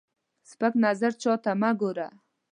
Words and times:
سپک 0.49 0.73
نظر 0.85 1.11
چاته 1.21 1.51
مه 1.61 1.71
ګوره 1.81 2.07